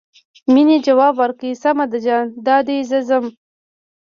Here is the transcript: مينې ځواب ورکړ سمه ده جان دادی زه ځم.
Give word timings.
مينې 0.53 0.77
ځواب 0.85 1.13
ورکړ 1.17 1.45
سمه 1.63 1.85
ده 1.91 1.99
جان 2.05 2.25
دادی 2.45 2.79
زه 2.89 2.99
ځم. 3.09 3.25